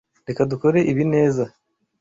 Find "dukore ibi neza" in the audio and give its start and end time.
0.51-1.43